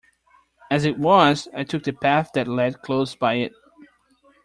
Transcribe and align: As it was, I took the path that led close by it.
As 0.71 0.83
it 0.83 0.97
was, 0.97 1.47
I 1.55 1.63
took 1.63 1.83
the 1.83 1.91
path 1.93 2.31
that 2.33 2.47
led 2.47 2.81
close 2.81 3.13
by 3.15 3.35
it. 3.35 3.51